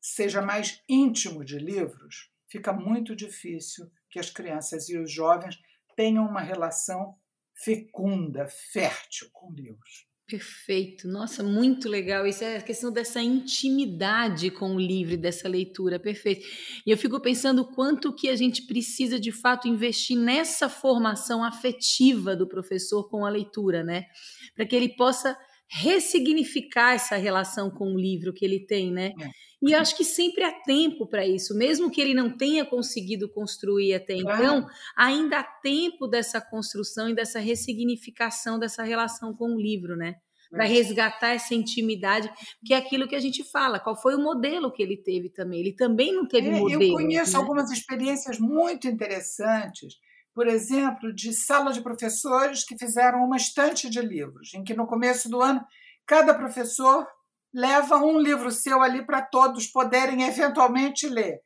[0.00, 5.56] seja mais íntimo de livros, fica muito difícil que as crianças e os jovens
[5.96, 7.14] tenham uma relação
[7.54, 10.10] fecunda, fértil com livros.
[10.30, 12.24] Perfeito, nossa, muito legal.
[12.24, 16.46] Isso é a questão dessa intimidade com o livro, dessa leitura, perfeito.
[16.86, 22.36] E eu fico pensando quanto que a gente precisa de fato investir nessa formação afetiva
[22.36, 24.06] do professor com a leitura, né?
[24.54, 25.36] Para que ele possa
[25.70, 29.12] ressignificar essa relação com o livro que ele tem, né?
[29.20, 29.30] É.
[29.62, 33.94] E acho que sempre há tempo para isso, mesmo que ele não tenha conseguido construir
[33.94, 39.96] até então, ainda há tempo dessa construção e dessa ressignificação dessa relação com o livro,
[39.96, 40.16] né?
[40.50, 42.28] Para resgatar essa intimidade,
[42.64, 43.78] que é aquilo que a gente fala.
[43.78, 45.60] Qual foi o modelo que ele teve também?
[45.60, 46.82] Ele também não teve é, modelo.
[46.82, 47.38] Eu conheço né?
[47.38, 49.94] algumas experiências muito interessantes,
[50.40, 54.86] por exemplo, de sala de professores que fizeram uma estante de livros, em que no
[54.86, 55.62] começo do ano
[56.06, 57.06] cada professor
[57.52, 61.42] leva um livro seu ali para todos poderem eventualmente ler.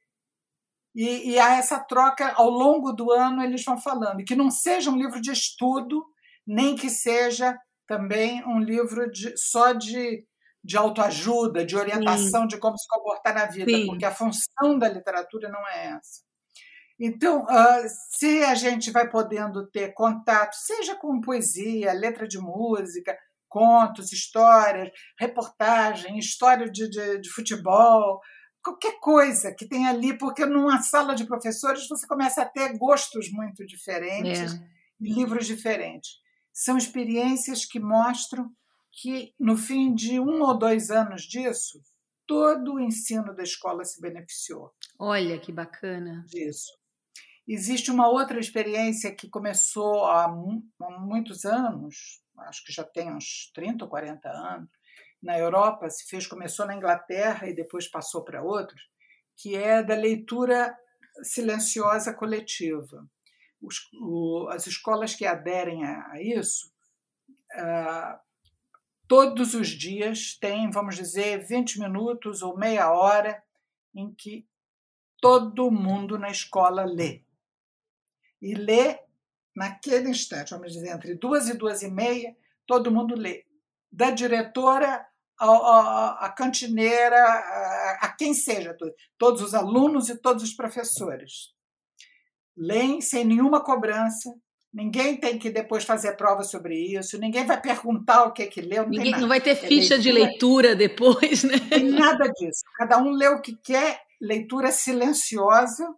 [0.94, 4.20] E, e há essa troca ao longo do ano, eles vão falando.
[4.20, 6.06] E que não seja um livro de estudo,
[6.46, 10.24] nem que seja também um livro de, só de,
[10.62, 12.46] de autoajuda, de orientação Sim.
[12.46, 13.86] de como se comportar na vida, Sim.
[13.86, 16.23] porque a função da literatura não é essa.
[17.06, 23.14] Então, uh, se a gente vai podendo ter contato, seja com poesia, letra de música,
[23.46, 24.90] contos, histórias,
[25.20, 28.22] reportagem, história de, de, de futebol,
[28.62, 33.30] qualquer coisa que tem ali, porque numa sala de professores você começa a ter gostos
[33.30, 34.68] muito diferentes é.
[34.98, 36.12] e livros diferentes.
[36.54, 38.50] são experiências que mostram
[38.90, 41.82] que, no fim de um ou dois anos disso,
[42.26, 44.72] todo o ensino da escola se beneficiou.
[44.98, 46.24] Olha que bacana.
[46.26, 46.72] Disso.
[47.46, 53.84] Existe uma outra experiência que começou há, muitos anos, acho que já tem uns 30
[53.84, 54.68] ou 40 anos,
[55.22, 58.82] na Europa, se fez, começou na Inglaterra e depois passou para outros,
[59.36, 60.76] que é da leitura
[61.22, 63.06] silenciosa coletiva.
[63.60, 66.70] Os, o, as escolas que aderem a, a isso,
[67.54, 68.18] uh,
[69.08, 73.42] todos os dias têm, vamos dizer, 20 minutos ou meia hora
[73.94, 74.46] em que
[75.20, 77.23] todo mundo na escola lê.
[78.44, 78.98] E lê
[79.56, 83.44] naquele instante, vamos dizer, entre duas e duas e meia, todo mundo lê.
[83.90, 85.06] Da diretora
[85.38, 88.76] a, cantineira, a, a, quem seja,
[89.16, 91.54] todos os alunos e todos os professores.
[92.54, 94.32] Leem sem nenhuma cobrança,
[94.72, 98.60] ninguém tem que depois fazer prova sobre isso, ninguém vai perguntar o que é que
[98.60, 98.82] leu.
[98.82, 101.58] Não, ninguém, não vai ter é ficha leitura, de leitura depois, né?
[101.70, 102.62] Tem nada disso.
[102.76, 105.88] Cada um lê o que quer, leitura silenciosa,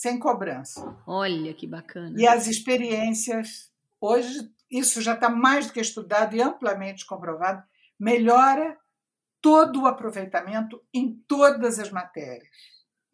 [0.00, 0.96] sem cobrança.
[1.06, 2.18] Olha que bacana.
[2.18, 7.62] E as experiências, hoje, isso já está mais do que estudado e amplamente comprovado,
[7.98, 8.78] melhora
[9.42, 12.48] todo o aproveitamento em todas as matérias.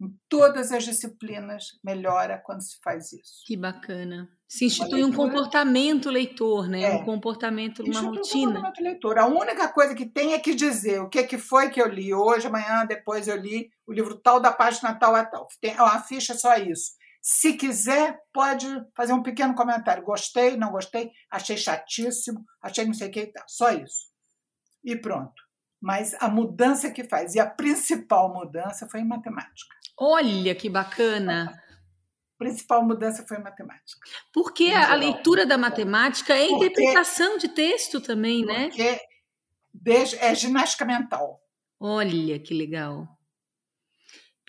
[0.00, 3.42] Em todas as disciplinas melhora quando se faz isso.
[3.46, 4.28] Que bacana.
[4.46, 6.82] Se institui leitura, um comportamento leitor, né?
[6.82, 8.50] É, um comportamento, uma rotina.
[8.50, 9.18] Um comportamento leitor.
[9.18, 12.12] A única coisa que tem é que dizer o que, que foi que eu li
[12.12, 15.48] hoje, amanhã, depois eu li o livro tal da página tal a tal.
[15.60, 16.92] Tem uma ficha só isso.
[17.22, 20.04] Se quiser, pode fazer um pequeno comentário.
[20.04, 23.32] Gostei, não gostei, achei chatíssimo, achei não sei o que.
[23.46, 24.14] Só isso
[24.86, 25.34] e pronto.
[25.80, 29.74] Mas a mudança que faz, e a principal mudança foi em matemática.
[29.98, 31.62] Olha que bacana!
[32.34, 34.00] A principal mudança foi em matemática.
[34.32, 38.68] Porque a leitura da matemática é porque, interpretação de texto também, né?
[38.68, 39.00] Porque
[40.20, 41.40] é ginástica mental.
[41.80, 43.08] Olha que legal.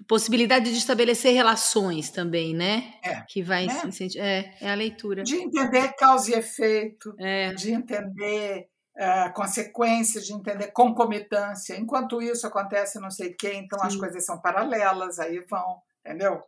[0.07, 2.93] Possibilidade de estabelecer relações também, né?
[3.03, 3.21] É.
[3.21, 3.81] Que vai né?
[4.17, 5.23] é, é a leitura.
[5.23, 7.53] De entender causa e efeito, é.
[7.53, 11.77] de entender uh, consequências, de entender concomitância.
[11.77, 13.87] Enquanto isso acontece não sei quem, então Sim.
[13.87, 16.41] as coisas são paralelas, aí vão, entendeu?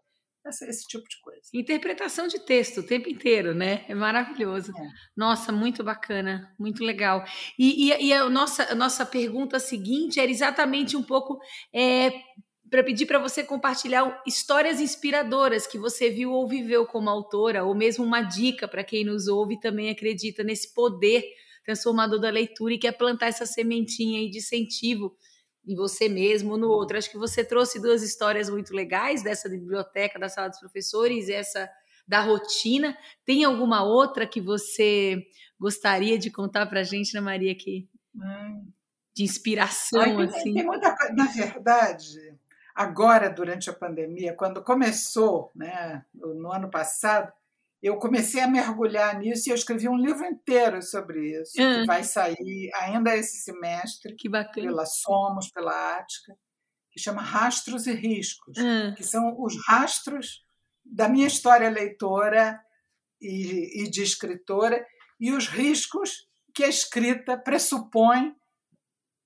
[0.46, 1.42] Esse, esse, tipo de coisa.
[1.54, 3.86] Interpretação de texto o tempo inteiro, né?
[3.90, 4.72] É maravilhoso.
[4.72, 4.88] É.
[5.16, 7.24] Nossa, muito bacana, muito legal.
[7.58, 11.40] E, e, e, a, nossa, a nossa pergunta seguinte era exatamente um pouco
[11.76, 12.12] é,
[12.70, 17.76] para pedir para você compartilhar histórias inspiradoras que você viu ou viveu como autora, ou
[17.76, 21.24] mesmo uma dica para quem nos ouve e também acredita nesse poder
[21.69, 25.15] transformador da leitura e quer plantar essa sementinha aí de incentivo
[25.67, 26.97] em você mesmo, no outro.
[26.97, 31.69] Acho que você trouxe duas histórias muito legais dessa biblioteca, da sala dos professores, essa
[32.08, 32.97] da rotina.
[33.23, 35.23] Tem alguma outra que você
[35.60, 37.88] gostaria de contar para a gente, Ana Maria, que
[39.15, 40.53] de inspiração Ai, tem, assim?
[40.55, 42.36] Tem muita, na verdade,
[42.73, 47.32] agora durante a pandemia, quando começou, né, no ano passado,
[47.82, 52.04] eu comecei a mergulhar nisso e eu escrevi um livro inteiro sobre isso, que vai
[52.04, 54.68] sair ainda esse semestre, que bacana.
[54.68, 56.36] pela Somos, pela Ática,
[56.92, 58.58] que chama Rastros e Riscos,
[58.96, 60.44] que são os rastros
[60.84, 62.60] da minha história leitora
[63.22, 64.86] e, e de escritora
[65.20, 68.36] e os riscos que a escrita pressupõe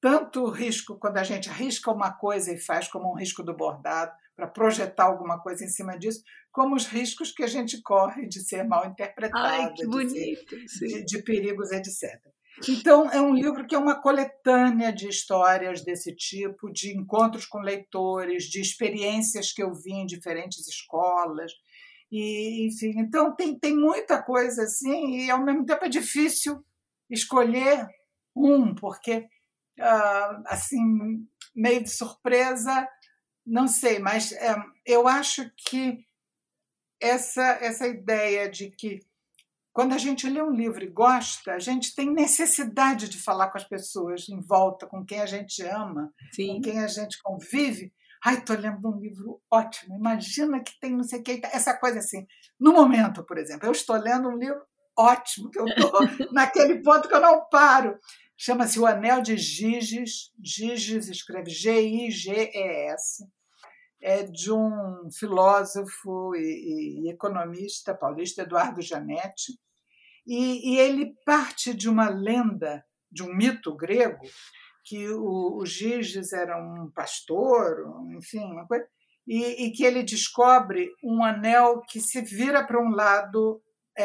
[0.02, 3.56] tanto o risco quando a gente arrisca uma coisa e faz como um risco do
[3.56, 8.28] bordado para projetar alguma coisa em cima disso, como os riscos que a gente corre
[8.28, 12.20] de ser mal interpretado, Ai, que bonito, de, ser, de, de perigos, etc.
[12.70, 17.60] Então, é um livro que é uma coletânea de histórias desse tipo, de encontros com
[17.60, 21.52] leitores, de experiências que eu vi em diferentes escolas.
[22.12, 26.64] E, enfim, então tem, tem muita coisa assim, e ao mesmo tempo é difícil
[27.10, 27.88] escolher
[28.36, 29.26] um, porque,
[29.80, 32.88] uh, assim, meio de surpresa,
[33.46, 36.06] não sei, mas é, eu acho que
[37.02, 39.00] essa, essa ideia de que
[39.74, 43.58] quando a gente lê um livro e gosta, a gente tem necessidade de falar com
[43.58, 46.56] as pessoas em volta, com quem a gente ama, Sim.
[46.56, 47.92] com quem a gente convive.
[48.24, 52.00] Ai, estou lendo um livro ótimo, imagina que tem não sei o que, essa coisa
[52.00, 52.26] assim.
[52.58, 54.62] No momento, por exemplo, eu estou lendo um livro
[54.98, 55.92] ótimo, que eu estou
[56.32, 58.00] naquele ponto que eu não paro.
[58.46, 60.30] Chama-se O Anel de Giges.
[60.44, 63.26] Giges escreve G-I-G-E-S
[64.02, 69.58] é de um filósofo e, e economista paulista, Eduardo Janetti,
[70.28, 74.20] e, e, ele parte de uma lenda, de um mito grego,
[74.84, 77.78] que o, o Giges era um pastor,
[78.18, 78.86] enfim, uma coisa,
[79.26, 83.64] e, e, que ele descobre um anel que se vira para um lado
[83.98, 84.04] é,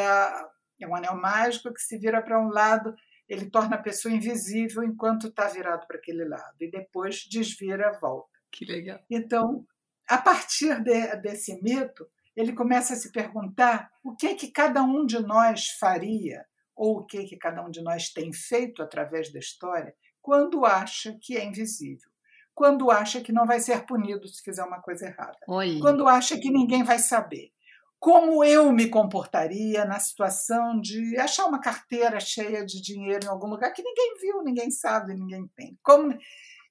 [0.80, 2.94] É um anel mágico que se vira para um lado,
[3.28, 7.98] ele torna a pessoa invisível enquanto está virado para aquele lado, e depois desvira a
[7.98, 8.38] volta.
[8.50, 8.98] Que legal.
[9.10, 9.66] Então,
[10.08, 14.82] a partir de, desse mito, ele começa a se perguntar o que é que cada
[14.82, 18.82] um de nós faria, ou o que é que cada um de nós tem feito
[18.82, 22.10] através da história, quando acha que é invisível,
[22.54, 25.80] quando acha que não vai ser punido se fizer uma coisa errada, Olha.
[25.80, 27.52] quando acha que ninguém vai saber.
[28.00, 33.48] Como eu me comportaria na situação de achar uma carteira cheia de dinheiro em algum
[33.48, 35.78] lugar que ninguém viu, ninguém sabe, ninguém tem?
[35.82, 36.16] Como...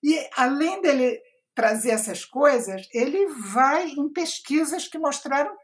[0.04, 1.20] E além dele
[1.54, 5.56] trazer essas coisas, ele vai em pesquisas que mostraram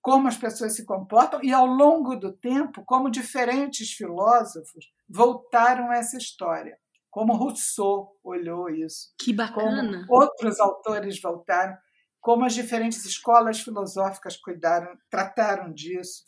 [0.00, 5.96] como as pessoas se comportam e, ao longo do tempo, como diferentes filósofos voltaram a
[5.96, 6.78] essa história.
[7.10, 9.12] Como Rousseau olhou isso.
[9.18, 10.06] Que bacana!
[10.06, 11.76] Como outros autores voltaram.
[12.20, 16.24] Como as diferentes escolas filosóficas cuidaram, trataram disso.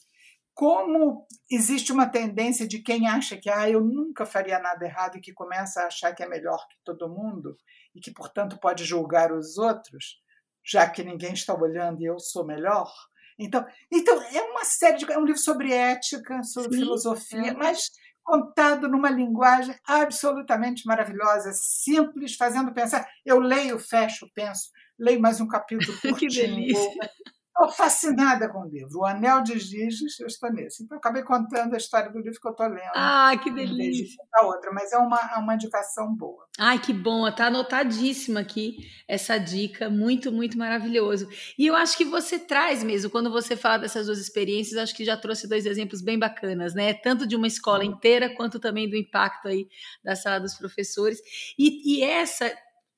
[0.55, 5.21] Como existe uma tendência de quem acha que ah, eu nunca faria nada errado e
[5.21, 7.57] que começa a achar que é melhor que todo mundo
[7.95, 10.21] e que, portanto, pode julgar os outros,
[10.65, 12.91] já que ninguém está olhando e eu sou melhor.
[13.39, 17.55] Então, então é uma série de é um livro sobre ética, sobre Sim, filosofia, é.
[17.55, 17.91] mas
[18.23, 23.07] contado numa linguagem absolutamente maravilhosa, simples, fazendo pensar.
[23.25, 26.17] Eu leio, fecho, penso, leio mais um capítulo curtinho.
[26.17, 27.11] que delícia!
[27.51, 29.01] Estou fascinada com o livro.
[29.01, 30.85] O Anel de Giges, eu estou nesse.
[30.85, 32.93] Então, acabei contando a história do livro que eu estou lendo.
[32.95, 34.23] Ah, que delícia!
[34.35, 36.47] A outra, mas é uma, é uma indicação boa.
[36.59, 37.27] Ai, que bom!
[37.27, 39.91] Está anotadíssima aqui essa dica.
[39.91, 41.29] Muito, muito maravilhoso.
[41.59, 45.05] E eu acho que você traz mesmo, quando você fala dessas duas experiências, acho que
[45.05, 46.95] já trouxe dois exemplos bem bacanas, né?
[46.95, 49.69] Tanto de uma escola inteira, quanto também do impacto aí
[50.05, 51.21] da sala dos professores.
[51.59, 52.51] E, e essa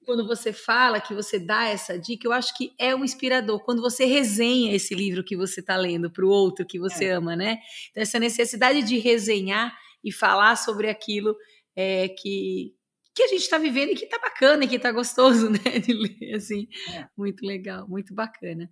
[0.04, 3.60] quando você fala, que você dá essa dica, eu acho que é um inspirador.
[3.64, 7.12] Quando você resenha esse livro que você está lendo para o outro que você é.
[7.12, 7.58] ama, né?
[7.90, 11.36] Então, essa necessidade de resenhar e falar sobre aquilo
[11.76, 12.74] é, que,
[13.14, 15.78] que a gente está vivendo e que está bacana e que está gostoso, né?
[15.78, 16.66] De ler, assim.
[16.94, 17.06] É.
[17.16, 18.68] Muito legal, muito bacana.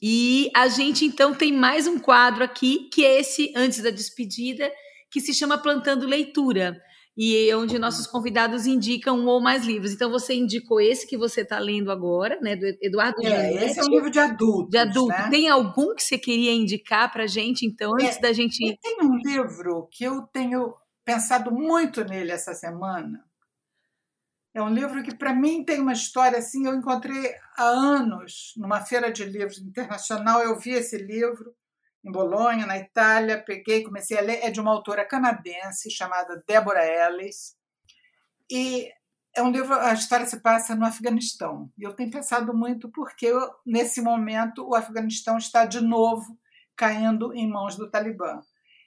[0.00, 4.70] E a gente, então, tem mais um quadro aqui, que é esse, antes da despedida,
[5.10, 6.80] que se chama Plantando Leitura
[7.20, 9.92] e onde nossos convidados indicam um ou mais livros.
[9.92, 13.64] Então você indicou esse que você está lendo agora, né, do Eduardo é.
[13.64, 14.70] Esse é um livro de adulto.
[14.70, 15.12] De adulto.
[15.12, 15.28] Né?
[15.28, 18.78] Tem algum que você queria indicar para a gente, então, antes é, da gente.
[18.80, 20.72] Tem um livro que eu tenho
[21.04, 23.24] pensado muito nele essa semana.
[24.54, 26.66] É um livro que, para mim, tem uma história assim.
[26.66, 31.52] Eu encontrei há anos, numa feira de livros internacional, eu vi esse livro
[32.04, 36.86] em Bolonha, na Itália, peguei, comecei a ler, é de uma autora canadense chamada Deborah
[36.86, 37.56] Ellis,
[38.50, 38.90] e
[39.36, 43.30] é um livro, a história se passa no Afeganistão, e eu tenho pensado muito porque,
[43.64, 46.38] nesse momento, o Afeganistão está de novo
[46.76, 48.40] caindo em mãos do Talibã.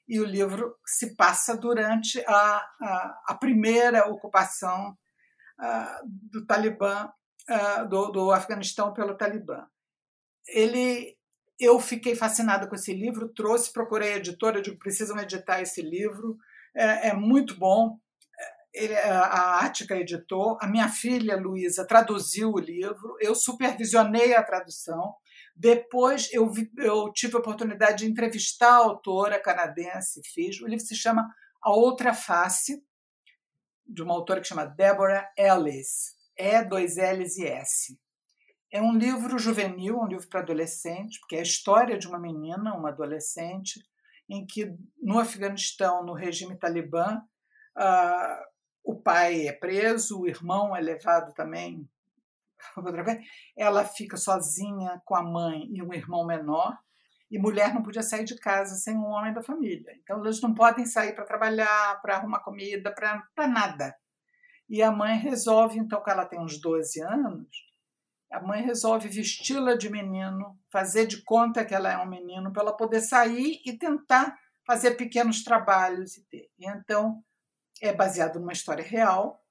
[0.08, 4.98] E o livro se passa durante a, a, a primeira ocupação
[5.60, 7.10] uh, do Talibã,
[7.50, 9.66] uh, do, do Afeganistão pelo Talibã.
[10.48, 11.18] Ele
[11.62, 16.36] eu fiquei fascinada com esse livro, trouxe, procurei a editora, digo, precisam editar esse livro,
[16.76, 18.00] é, é muito bom.
[18.74, 25.14] Ele, a Ática editou, a minha filha Luísa traduziu o livro, eu supervisionei a tradução.
[25.56, 30.62] Depois eu, vi, eu tive a oportunidade de entrevistar a autora canadense, fiz.
[30.62, 31.30] O livro se chama
[31.62, 32.82] A Outra Face,
[33.86, 38.00] de uma autora que chama Deborah Ellis, E, dois L's e S.
[38.72, 42.74] É um livro juvenil, um livro para adolescente, porque é a história de uma menina,
[42.74, 43.86] uma adolescente,
[44.30, 47.22] em que no Afeganistão, no regime talibã,
[47.78, 48.46] uh,
[48.82, 51.86] o pai é preso, o irmão é levado também.
[53.58, 56.78] Ela fica sozinha com a mãe e um irmão menor,
[57.30, 59.94] e mulher não podia sair de casa sem um homem da família.
[60.02, 63.94] Então, eles não podem sair para trabalhar, para arrumar comida, para nada.
[64.70, 67.71] E a mãe resolve, então, que ela tem uns 12 anos,
[68.32, 72.64] a mãe resolve vesti-la de menino, fazer de conta que ela é um menino, para
[72.64, 76.18] ela poder sair e tentar fazer pequenos trabalhos.
[76.32, 77.22] E, então,
[77.82, 79.44] é baseado numa história real,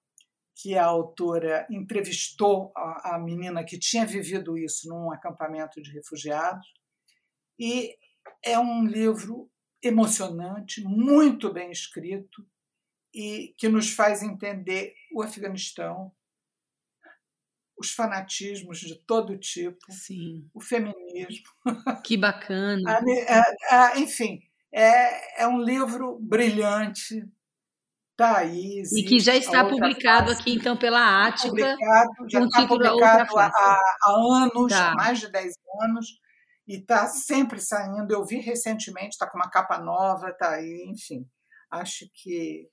[0.54, 6.66] que a autora entrevistou a, a menina que tinha vivido isso num acampamento de refugiados.
[7.58, 7.96] E
[8.42, 9.50] é um livro
[9.82, 12.46] emocionante, muito bem escrito
[13.14, 16.12] e que nos faz entender o Afeganistão,
[17.80, 20.46] os fanatismos de todo tipo, Sim.
[20.52, 21.48] o feminismo.
[22.04, 23.00] Que bacana.
[23.96, 24.38] enfim,
[24.72, 27.26] é, é um livro brilhante.
[28.16, 30.42] Tá aí, e que já está publicado face.
[30.42, 31.48] aqui, então, pela Ática.
[31.48, 34.10] Publicado, já está publicado há, há,
[34.42, 34.94] anos, tá.
[34.94, 36.06] mais de 10 anos,
[36.68, 38.12] e está sempre saindo.
[38.12, 41.26] Eu vi recentemente, está com uma capa nova, tá aí, enfim.
[41.70, 42.68] Acho que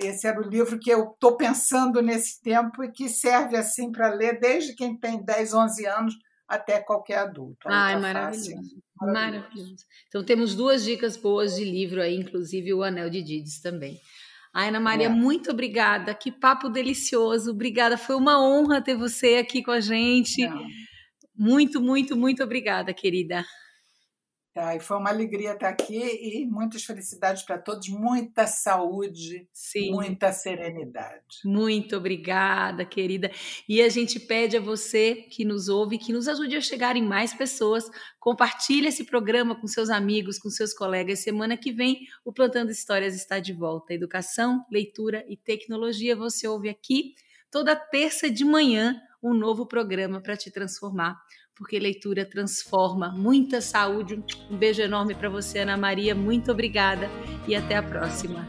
[0.00, 4.12] esse era o livro que eu estou pensando nesse tempo e que serve assim para
[4.12, 6.14] ler desde quem tem 10, 11 anos
[6.46, 7.66] até qualquer adulto.
[7.66, 8.50] Ai, tá maravilhoso.
[8.50, 8.82] maravilhoso.
[9.00, 9.76] Maravilhoso.
[10.08, 14.00] Então temos duas dicas boas de livro aí, inclusive o Anel de Dides também.
[14.52, 15.10] Ai, Ana Maria, é.
[15.10, 16.14] muito obrigada.
[16.14, 17.50] Que papo delicioso.
[17.50, 17.98] Obrigada.
[17.98, 20.42] Foi uma honra ter você aqui com a gente.
[20.42, 20.50] É.
[21.36, 23.44] Muito, muito, muito obrigada, querida.
[24.58, 29.92] Tá, e foi uma alegria estar aqui e muitas felicidades para todos, muita saúde, Sim.
[29.92, 31.22] muita serenidade.
[31.44, 33.30] Muito obrigada, querida.
[33.68, 37.06] E a gente pede a você que nos ouve, que nos ajude a chegar em
[37.06, 37.88] mais pessoas.
[38.18, 41.20] Compartilhe esse programa com seus amigos, com seus colegas.
[41.20, 43.94] Semana que vem, o Plantando Histórias está de volta.
[43.94, 47.14] Educação, leitura e tecnologia você ouve aqui
[47.48, 51.16] toda terça de manhã um novo programa para te transformar
[51.58, 53.10] porque leitura transforma.
[53.10, 54.22] Muita saúde.
[54.48, 56.14] Um beijo enorme para você, Ana Maria.
[56.14, 57.10] Muito obrigada
[57.46, 58.46] e até a próxima.